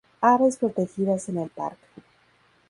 [0.23, 1.85] Aves protegidas en el parque